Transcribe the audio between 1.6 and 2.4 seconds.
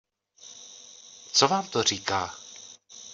to říká?